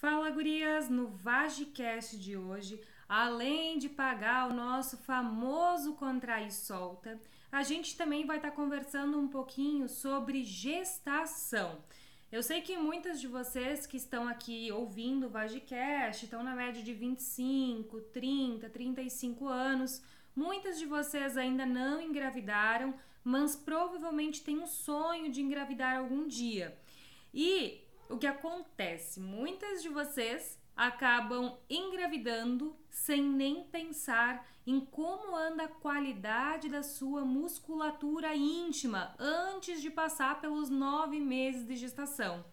[0.00, 7.20] Fala gurias, no Vagicast de hoje, além de pagar o nosso famoso contrai e solta,
[7.50, 11.82] a gente também vai estar tá conversando um pouquinho sobre gestação.
[12.30, 16.80] Eu sei que muitas de vocês que estão aqui ouvindo o Vagicast estão na média
[16.80, 20.00] de 25, 30, 35 anos.
[20.32, 22.94] Muitas de vocês ainda não engravidaram,
[23.24, 26.78] mas provavelmente têm um sonho de engravidar algum dia.
[27.34, 29.20] E o que acontece?
[29.20, 37.24] Muitas de vocês acabam engravidando sem nem pensar em como anda a qualidade da sua
[37.24, 42.44] musculatura íntima antes de passar pelos nove meses de gestação.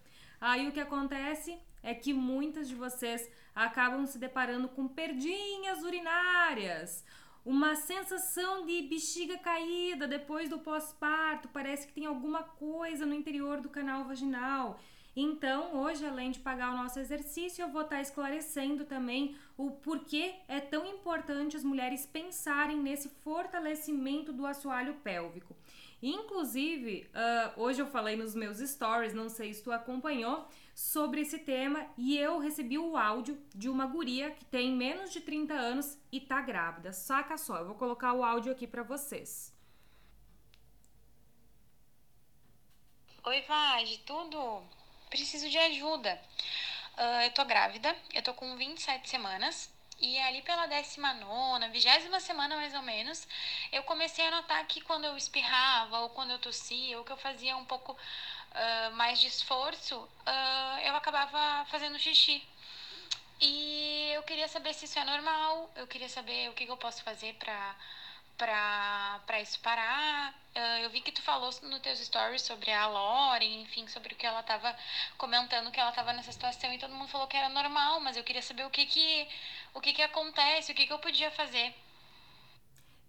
[0.41, 7.05] Aí o que acontece é que muitas de vocês acabam se deparando com perdinhas urinárias,
[7.45, 13.61] uma sensação de bexiga caída depois do pós-parto, parece que tem alguma coisa no interior
[13.61, 14.79] do canal vaginal.
[15.15, 20.35] Então, hoje, além de pagar o nosso exercício, eu vou estar esclarecendo também o porquê
[20.47, 25.55] é tão importante as mulheres pensarem nesse fortalecimento do assoalho pélvico.
[26.03, 31.39] Inclusive, uh, hoje eu falei nos meus stories, não sei se tu acompanhou, sobre esse
[31.39, 35.97] tema e eu recebi o áudio de uma guria que tem menos de 30 anos
[36.11, 36.91] e tá grávida.
[36.91, 39.55] Saca só, eu vou colocar o áudio aqui para vocês.
[43.23, 44.61] Oi, Vage, tudo?
[45.15, 46.21] Preciso de ajuda.
[46.97, 49.73] Uh, eu tô grávida, eu tô com 27 semanas.
[49.97, 53.25] E ali pela 19, vigésima semana mais ou menos,
[53.71, 57.17] eu comecei a notar que quando eu espirrava, ou quando eu tossia, ou que eu
[57.17, 62.43] fazia um pouco uh, mais de esforço, uh, eu acabava fazendo xixi.
[63.39, 66.77] E eu queria saber se isso é normal, eu queria saber o que, que eu
[66.77, 67.75] posso fazer pra
[68.37, 70.33] para isso parar.
[70.55, 74.15] Uh, eu vi que tu falou nos teus stories sobre a Lore, enfim, sobre o
[74.15, 74.73] que ela tava
[75.17, 78.23] comentando que ela tava nessa situação e todo mundo falou que era normal, mas eu
[78.23, 79.27] queria saber o que que
[79.73, 81.75] o que que acontece, o que que eu podia fazer.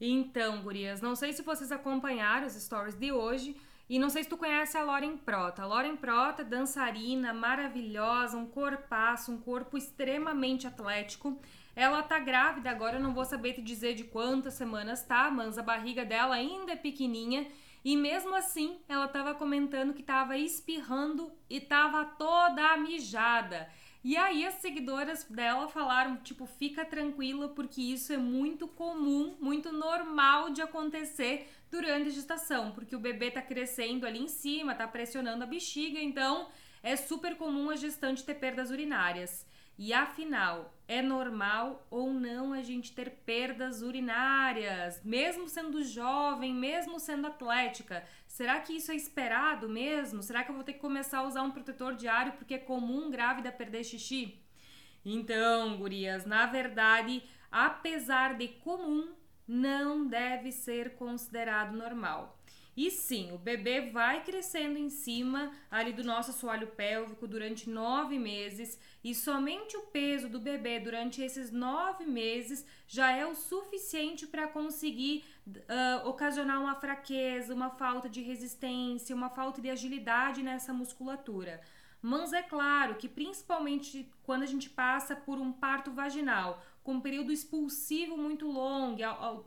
[0.01, 3.57] Então, gurias, não sei se vocês acompanharam os stories de hoje,
[3.89, 5.63] e não sei se tu conhece a Lauren Prota.
[5.63, 11.41] A Lauren Prota, dançarina maravilhosa, um corpaço, um corpo extremamente atlético.
[11.77, 15.59] Ela tá grávida agora, eu não vou saber te dizer de quantas semanas tá, mas
[15.59, 17.47] a barriga dela ainda é pequenininha.
[17.85, 23.69] E mesmo assim, ela tava comentando que tava espirrando e tava toda mijada.
[24.03, 29.71] E aí as seguidoras dela falaram, tipo, fica tranquila porque isso é muito comum, muito
[29.71, 34.89] normal de acontecer durante a gestação, porque o bebê tá crescendo ali em cima, tá
[34.89, 36.49] pressionando a bexiga, então
[36.83, 39.47] é super comum a gestante ter perdas urinárias.
[39.79, 46.99] E afinal, é normal ou não a gente ter perdas urinárias, mesmo sendo jovem, mesmo
[46.99, 48.03] sendo atlética?
[48.27, 50.23] Será que isso é esperado mesmo?
[50.23, 53.11] Será que eu vou ter que começar a usar um protetor diário porque é comum
[53.11, 54.41] grávida perder xixi?
[55.05, 59.15] Então, gurias, na verdade, apesar de comum,
[59.47, 62.36] não deve ser considerado normal.
[62.77, 68.19] E sim, o bebê vai crescendo em cima ali do nosso assoalho pélvico durante nove
[68.19, 74.27] meses e somente o peso do bebê durante esses nove meses já é o suficiente
[74.27, 80.75] para conseguir uh, ocasionar uma fraqueza, uma falta de resistência, uma falta de agilidade nessa
[80.75, 81.63] musculatura.
[82.03, 87.01] Mas é claro que principalmente quando a gente passa por um parto vaginal, com um
[87.01, 89.01] período expulsivo muito longo,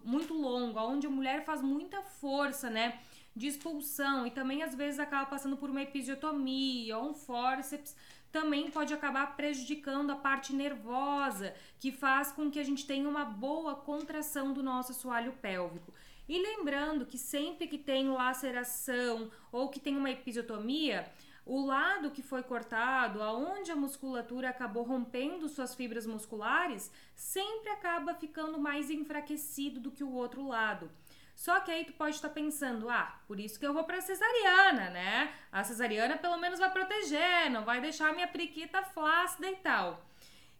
[0.03, 2.99] muito longo, onde a mulher faz muita força, né?
[3.39, 7.95] De expulsão e também às vezes acaba passando por uma episiotomia ou um fórceps,
[8.33, 13.23] também pode acabar prejudicando a parte nervosa, que faz com que a gente tenha uma
[13.23, 15.93] boa contração do nosso assoalho pélvico.
[16.27, 21.09] E lembrando que sempre que tem laceração ou que tem uma episiotomia,
[21.45, 28.13] o lado que foi cortado, aonde a musculatura acabou rompendo suas fibras musculares, sempre acaba
[28.13, 30.91] ficando mais enfraquecido do que o outro lado.
[31.39, 34.89] Só que aí tu pode estar pensando, ah, por isso que eu vou pra cesariana,
[34.89, 35.33] né?
[35.49, 40.05] A cesariana pelo menos vai proteger, não vai deixar minha periquita flácida e tal.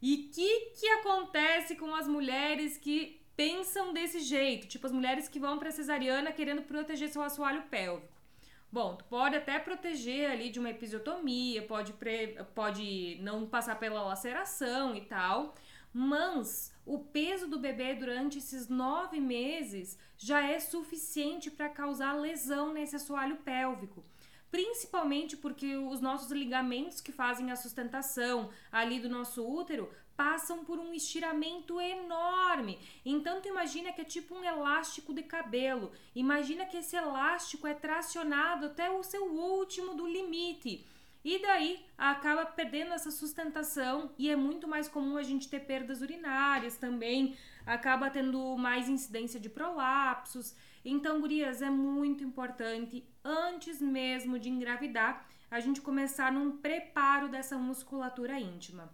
[0.02, 4.68] E o que, que acontece com as mulheres que pensam desse jeito?
[4.68, 8.14] Tipo, as mulheres que vão pra cesariana querendo proteger seu assoalho pélvico.
[8.72, 12.38] Bom, tu pode até proteger ali de uma episiotomia, pode, pre...
[12.56, 15.54] pode não passar pela laceração e tal,
[15.94, 22.74] mas o peso do bebê durante esses nove meses já é suficiente para causar lesão
[22.74, 24.04] nesse assoalho pélvico.
[24.52, 30.80] Principalmente porque os nossos ligamentos que fazem a sustentação ali do nosso útero passam por
[30.80, 32.78] um estiramento enorme.
[33.06, 35.92] Então tu imagina que é tipo um elástico de cabelo.
[36.14, 40.86] Imagina que esse elástico é tracionado até o seu último do limite.
[41.24, 46.02] E daí acaba perdendo essa sustentação e é muito mais comum a gente ter perdas
[46.02, 47.36] urinárias também,
[47.66, 50.56] acaba tendo mais incidência de prolapsos.
[50.84, 57.58] Então, gurias, é muito importante antes mesmo de engravidar a gente começar num preparo dessa
[57.58, 58.90] musculatura íntima.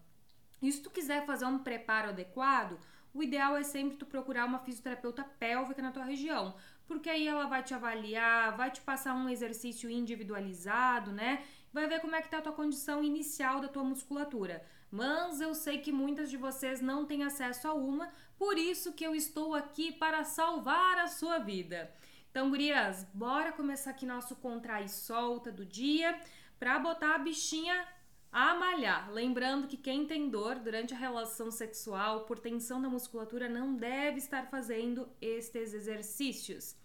[0.62, 2.80] E se tu quiser fazer um preparo adequado,
[3.14, 6.56] o ideal é sempre tu procurar uma fisioterapeuta pélvica na tua região,
[6.88, 11.44] porque aí ela vai te avaliar, vai te passar um exercício individualizado, né?
[11.76, 14.66] Vai ver como é que tá a tua condição inicial da tua musculatura.
[14.90, 19.06] Mas eu sei que muitas de vocês não têm acesso a uma, por isso que
[19.06, 21.94] eu estou aqui para salvar a sua vida.
[22.32, 26.18] Então, gurias, bora começar aqui nosso contrai solta do dia
[26.58, 27.86] para botar a bichinha
[28.32, 29.12] a malhar.
[29.12, 34.20] Lembrando que quem tem dor durante a relação sexual por tensão da musculatura não deve
[34.20, 36.78] estar fazendo estes exercícios.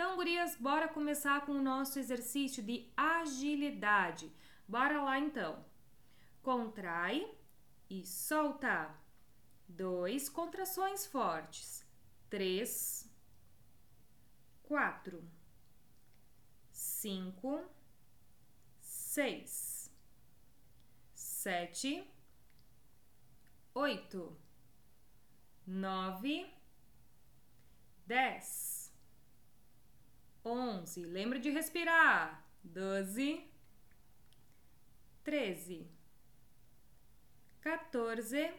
[0.00, 4.32] Então, gurias, bora começar com o nosso exercício de agilidade.
[4.66, 5.62] Bora lá então.
[6.42, 7.30] Contrai
[7.90, 8.94] e solta.
[9.68, 11.86] Dois contrações fortes.
[12.30, 13.06] Três,
[14.62, 15.22] quatro,
[16.72, 17.62] cinco,
[18.80, 19.92] seis,
[21.12, 22.10] sete,
[23.74, 24.34] oito,
[25.66, 26.50] nove,
[28.06, 28.69] dez,
[30.44, 31.04] onze.
[31.04, 32.44] Lembra de respirar.
[32.62, 33.44] Doze,
[35.22, 35.86] treze,
[37.62, 38.52] quatorze,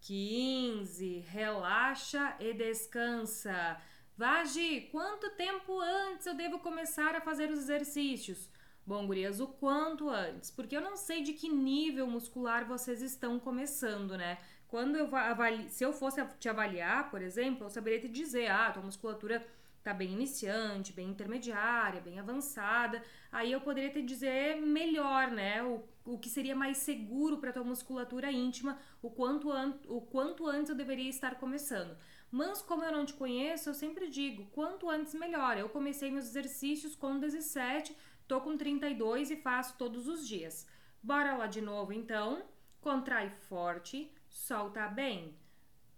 [0.00, 1.18] quinze.
[1.20, 3.80] Relaxa e descansa.
[4.16, 8.50] Vagi, quanto tempo antes eu devo começar a fazer os exercícios?
[8.84, 13.38] Bom, gurias, o quanto antes, porque eu não sei de que nível muscular vocês estão
[13.38, 14.38] começando, né?
[14.66, 15.68] Quando eu avali...
[15.70, 19.46] se eu fosse te avaliar, por exemplo, eu saberia te dizer, ah, tua musculatura
[19.82, 23.02] tá bem iniciante, bem intermediária, bem avançada.
[23.30, 25.62] Aí eu poderia te dizer melhor, né?
[25.62, 29.78] O, o que seria mais seguro para tua musculatura íntima, o quanto, an...
[29.88, 31.96] o quanto antes eu deveria estar começando.
[32.30, 35.58] Mas como eu não te conheço, eu sempre digo, quanto antes melhor.
[35.58, 37.94] Eu comecei meus exercícios com 17
[38.32, 40.66] Tô com 32 e faço todos os dias.
[41.02, 42.42] Bora lá de novo então.
[42.80, 45.36] Contrai forte, solta bem.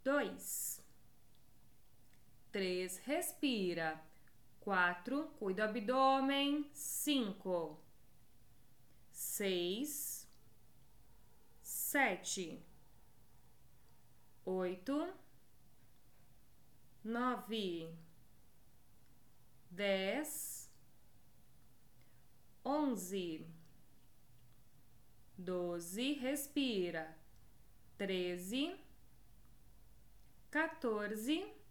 [0.02, 0.83] Dois.
[2.54, 4.00] Três, respira.
[4.60, 6.70] Quatro, cuida do abdômen.
[6.72, 7.82] Cinco.
[9.10, 10.30] Seis.
[11.60, 12.64] Sete.
[14.44, 15.12] Oito.
[17.02, 17.92] Nove.
[19.68, 20.70] Dez
[22.64, 23.46] onze,
[25.36, 27.14] doze, respira,
[27.98, 28.74] treze,
[30.50, 31.63] 14,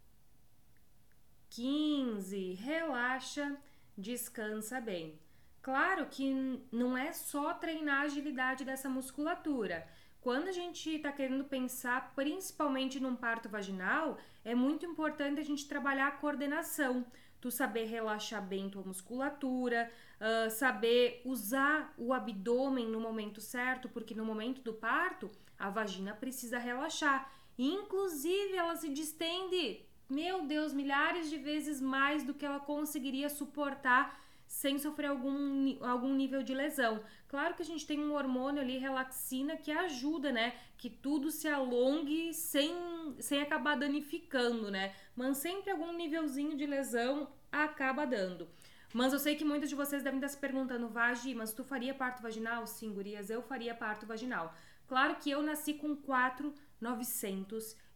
[1.55, 3.57] 15, relaxa,
[3.95, 5.19] descansa bem.
[5.61, 9.87] Claro que não é só treinar a agilidade dessa musculatura.
[10.19, 15.67] Quando a gente está querendo pensar principalmente num parto vaginal, é muito importante a gente
[15.67, 17.05] trabalhar a coordenação,
[17.39, 24.15] tu saber relaxar bem tua musculatura, uh, saber usar o abdômen no momento certo, porque
[24.15, 25.29] no momento do parto
[25.59, 27.31] a vagina precisa relaxar.
[27.57, 34.21] Inclusive, ela se distende, meu Deus, milhares de vezes mais do que ela conseguiria suportar
[34.47, 37.03] sem sofrer algum, algum nível de lesão.
[37.27, 40.53] Claro que a gente tem um hormônio ali, relaxina, que ajuda, né?
[40.77, 42.71] Que tudo se alongue sem,
[43.19, 44.93] sem acabar danificando, né?
[45.15, 48.47] Mas sempre algum nívelzinho de lesão acaba dando.
[48.93, 51.95] Mas eu sei que muitos de vocês devem estar se perguntando, Vagi, mas tu faria
[51.95, 52.67] parto vaginal?
[52.67, 54.53] Sim, gurias, eu faria parto vaginal.
[54.87, 55.95] Claro que eu nasci com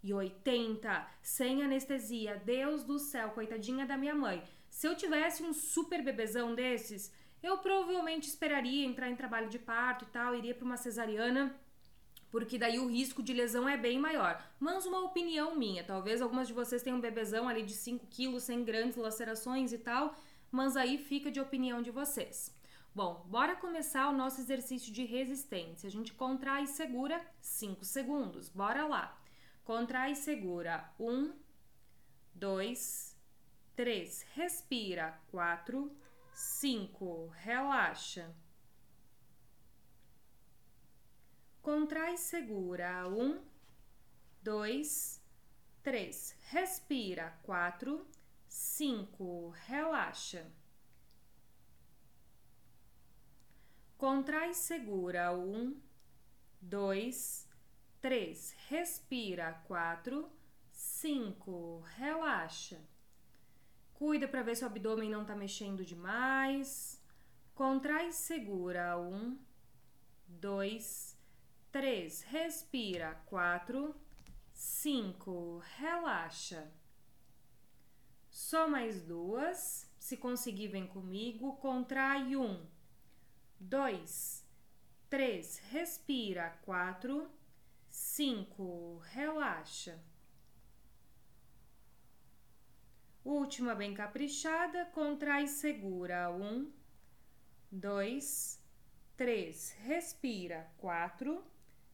[0.02, 2.42] 4,980, sem anestesia.
[2.46, 4.44] Deus do céu, coitadinha da minha mãe.
[4.70, 7.12] Se eu tivesse um super bebezão desses,
[7.42, 11.56] eu provavelmente esperaria entrar em trabalho de parto e tal, iria para uma cesariana,
[12.30, 14.44] porque daí o risco de lesão é bem maior.
[14.60, 18.44] Mas uma opinião minha, talvez algumas de vocês tenham um bebezão ali de 5 quilos,
[18.44, 20.16] sem grandes lacerações e tal,
[20.52, 22.56] mas aí fica de opinião de vocês.
[22.94, 25.88] Bom, bora começar o nosso exercício de resistência.
[25.88, 28.50] A gente contrai e segura 5 segundos.
[28.50, 29.16] Bora lá.
[29.68, 31.34] Contrai e segura 1,
[32.34, 33.18] 2,
[33.76, 35.22] 3, respira.
[35.30, 35.92] 4,
[36.34, 38.34] 5, relaxa.
[41.62, 43.10] Contrai e segura.
[43.10, 43.44] 1,
[44.42, 45.22] 2,
[45.84, 47.38] 3, respira.
[47.44, 48.08] 4,
[48.48, 50.50] 5, relaxa.
[53.98, 55.34] Contrai e segura.
[55.34, 55.78] 1,
[56.62, 57.47] 2,
[58.08, 59.52] 3, respira.
[59.68, 60.32] 4,
[60.72, 62.80] 5, relaxa.
[63.96, 67.04] Cuida para ver se o abdômen não tá mexendo demais.
[67.54, 68.98] Contrai e segura.
[68.98, 69.38] Um,
[70.26, 71.20] dois,
[71.70, 72.22] três.
[72.22, 73.14] Respira.
[73.26, 73.94] Quatro,
[74.54, 75.62] cinco.
[75.76, 76.72] Relaxa.
[78.30, 79.92] Só mais duas.
[80.00, 81.58] Se conseguir, vem comigo.
[81.58, 82.38] Contrai.
[82.38, 82.66] Um,
[83.60, 84.48] dois,
[85.10, 85.58] três.
[85.58, 86.58] Respira.
[86.62, 87.30] Quatro,
[87.98, 89.02] cinco.
[89.12, 90.00] Relaxa.
[93.24, 96.32] Última bem caprichada, contrai e segura.
[96.32, 96.72] Um,
[97.72, 98.64] dois,
[99.18, 100.72] três, respira.
[100.78, 101.44] Quatro,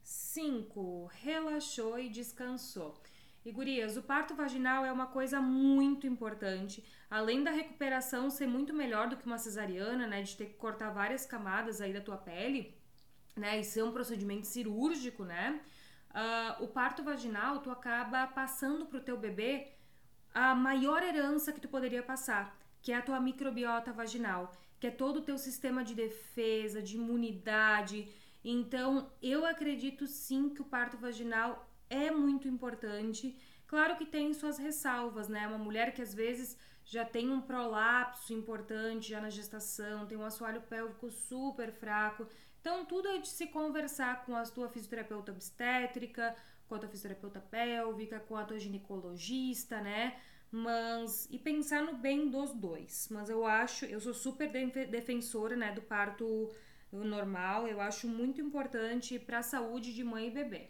[0.04, 3.02] cinco, relaxou e descansou.
[3.46, 6.84] E gurias, o parto vaginal é uma coisa muito importante.
[7.10, 10.22] Além da recuperação ser muito melhor do que uma cesariana, né?
[10.22, 12.78] De ter que cortar várias camadas aí da tua pele,
[13.36, 13.60] né?
[13.60, 15.62] E ser um procedimento cirúrgico, né?
[16.14, 19.70] Uh, o parto vaginal, tu acaba passando pro teu bebê
[20.34, 24.92] a maior herança que tu poderia passar, que é a tua microbiota vaginal, que é
[24.92, 28.08] todo o teu sistema de defesa, de imunidade.
[28.44, 33.38] Então, eu acredito sim que o parto vaginal é muito importante.
[33.66, 35.48] Claro que tem suas ressalvas, né?
[35.48, 40.26] Uma mulher que às vezes já tem um prolapso importante já na gestação, tem um
[40.26, 42.28] assoalho pélvico super fraco.
[42.64, 46.34] Então, tudo é de se conversar com a tua fisioterapeuta obstétrica,
[46.66, 50.18] com a tua fisioterapeuta pélvica, com a tua ginecologista, né?
[50.50, 53.10] Mas e pensar no bem dos dois.
[53.12, 54.50] Mas eu acho, eu sou super
[54.88, 56.56] defensora, né, do parto
[56.90, 57.68] normal.
[57.68, 60.70] Eu acho muito importante para a saúde de mãe e bebê.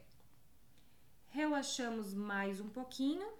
[1.27, 3.31] Relaxamos mais um pouquinho.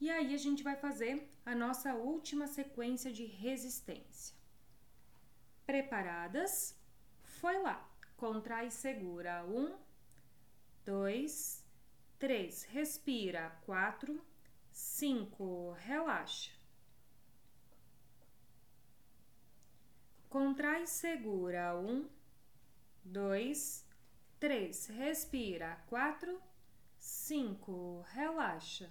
[0.00, 4.34] E aí a gente vai fazer a nossa última sequência de resistência.
[5.66, 6.82] Preparadas?
[7.44, 7.86] Foi lá.
[8.16, 9.44] Contrai segura.
[9.44, 9.76] Um,
[10.82, 11.62] dois,
[12.18, 14.18] três, respira, quatro,
[14.72, 16.52] cinco, relaxa.
[20.30, 22.08] Contrai segura, um,
[23.04, 23.86] dois,
[24.40, 26.40] três, respira, quatro,
[26.98, 28.90] cinco, relaxa.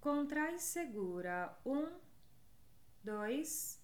[0.00, 1.98] Contrai segura, um,
[3.02, 3.10] dois,
[3.42, 3.81] três,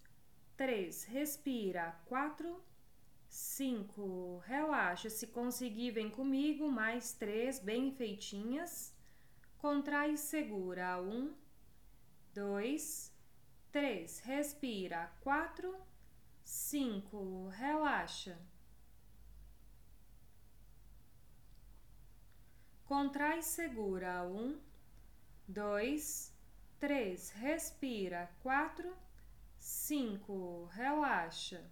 [1.05, 2.61] respira, quatro,
[3.29, 4.39] 5.
[4.47, 5.11] Relaxa.
[5.11, 6.71] Se conseguir, vem comigo.
[6.71, 8.95] Mais três, bem feitinhas.
[9.59, 11.01] Contrai e segura.
[11.01, 11.35] Um,
[12.35, 13.13] dois,
[13.71, 14.21] três.
[14.21, 15.13] Respira.
[15.21, 15.77] Quatro,
[16.45, 17.49] cinco.
[17.49, 18.39] Relaxa.
[22.85, 24.25] Contrai e segura.
[24.25, 24.59] Um,
[25.47, 26.33] dois,
[26.81, 27.31] três.
[27.31, 28.31] Respira.
[28.43, 28.97] Quatro,
[29.59, 30.67] cinco.
[30.73, 31.71] Relaxa.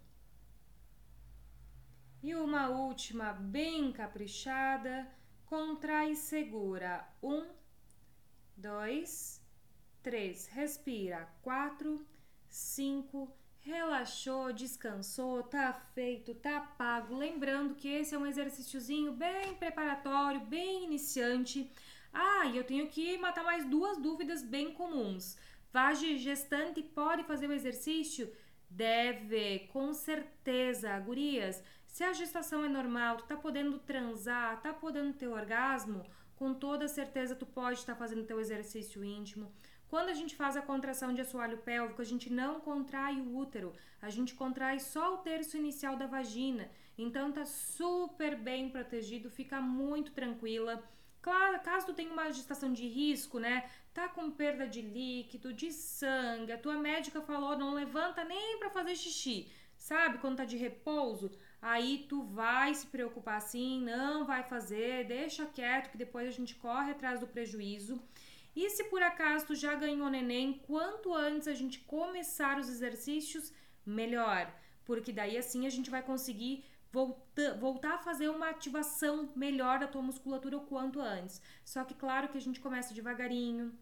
[2.21, 5.07] E uma última bem caprichada,
[5.45, 7.07] contrai e segura.
[7.21, 7.47] Um,
[8.55, 9.41] dois,
[10.01, 11.27] três, respira.
[11.41, 12.05] Quatro,
[12.49, 17.15] cinco, relaxou, descansou, tá feito, tá pago.
[17.15, 21.71] Lembrando que esse é um exercíciozinho bem preparatório, bem iniciante.
[22.11, 25.37] Ah, e eu tenho que matar mais duas dúvidas bem comuns.
[25.71, 28.31] Vage gestante pode fazer o exercício?
[28.69, 31.63] Deve, com certeza, gurias.
[31.85, 36.05] Se a gestação é normal, tu tá podendo transar, tá podendo ter orgasmo,
[36.35, 39.51] com toda certeza tu pode estar tá fazendo teu exercício íntimo.
[39.87, 43.73] Quando a gente faz a contração de assoalho pélvico, a gente não contrai o útero,
[44.01, 46.69] a gente contrai só o terço inicial da vagina.
[46.97, 50.83] Então tá super bem protegido, fica muito tranquila.
[51.21, 53.69] Claro, caso tu tenha uma gestação de risco, né?
[53.93, 58.69] Tá com perda de líquido, de sangue, a tua médica falou não levanta nem para
[58.69, 60.19] fazer xixi, sabe?
[60.19, 61.31] Quando tá de repouso,
[61.61, 66.55] aí tu vai se preocupar assim, não vai fazer, deixa quieto que depois a gente
[66.55, 68.01] corre atrás do prejuízo.
[68.55, 73.53] E se por acaso tu já ganhou neném, quanto antes a gente começar os exercícios,
[73.85, 74.51] melhor,
[74.83, 79.87] porque daí assim a gente vai conseguir volta, voltar a fazer uma ativação melhor da
[79.87, 81.41] tua musculatura o quanto antes.
[81.63, 83.73] Só que claro que a gente começa devagarinho,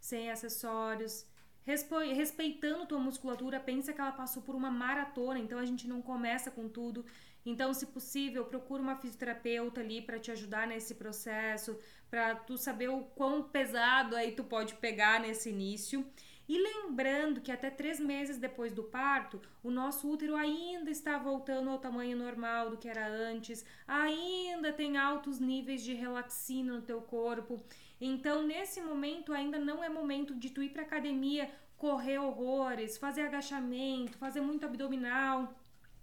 [0.00, 1.26] sem acessórios,
[1.64, 6.50] respeitando tua musculatura, pensa que ela passou por uma maratona, então a gente não começa
[6.50, 7.04] com tudo.
[7.44, 11.78] Então, se possível, procura uma fisioterapeuta ali para te ajudar nesse processo,
[12.10, 16.04] para tu saber o quão pesado aí tu pode pegar nesse início.
[16.50, 21.70] E lembrando que até três meses depois do parto, o nosso útero ainda está voltando
[21.70, 27.00] ao tamanho normal do que era antes, ainda tem altos níveis de relaxina no teu
[27.02, 27.62] corpo.
[28.00, 33.20] Então, nesse momento, ainda não é momento de tu ir para academia, correr horrores, fazer
[33.20, 35.54] agachamento, fazer muito abdominal.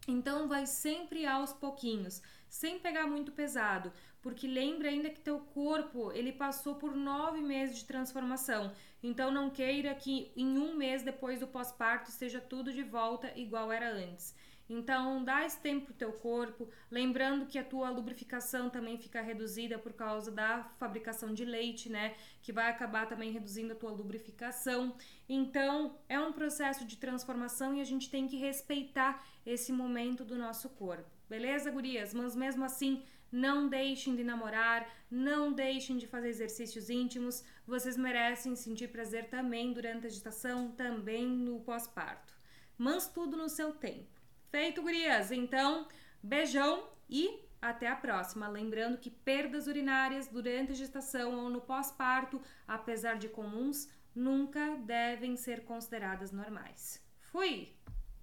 [0.08, 3.92] Então, vai sempre aos pouquinhos, sem pegar muito pesado,
[4.28, 8.74] porque lembra ainda que teu corpo ele passou por nove meses de transformação.
[9.02, 13.72] Então não queira que em um mês depois do pós-parto esteja tudo de volta igual
[13.72, 14.36] era antes.
[14.70, 19.80] Então, dá esse tempo pro teu corpo, lembrando que a tua lubrificação também fica reduzida
[19.80, 22.16] por causa da fabricação de leite, né?
[22.42, 24.94] Que vai acabar também reduzindo a tua lubrificação.
[25.30, 30.38] Então, é um processo de transformação e a gente tem que respeitar esse momento do
[30.38, 31.10] nosso corpo.
[31.30, 32.14] Beleza, gurias?
[32.14, 37.44] Mas mesmo assim, não deixem de namorar, não deixem de fazer exercícios íntimos.
[37.66, 42.34] Vocês merecem sentir prazer também durante a gestação, também no pós-parto.
[42.78, 44.20] Mas tudo no seu tempo.
[44.50, 45.32] Feito, gurias?
[45.32, 45.88] Então,
[46.22, 48.48] beijão e até a próxima.
[48.48, 55.36] Lembrando que perdas urinárias durante a gestação ou no pós-parto, apesar de comuns, nunca devem
[55.36, 57.04] ser consideradas normais.
[57.20, 57.77] Fui!